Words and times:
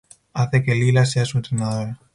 Hace 0.33 0.63
que 0.63 0.73
Leela 0.73 1.05
sea 1.05 1.25
su 1.25 1.37
entrenadora. 1.37 1.99